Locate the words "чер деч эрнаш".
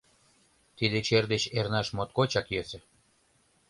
1.07-1.87